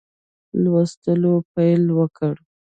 لوستلو 0.63 1.33
پیل 1.53 1.81
وکړ. 1.97 2.33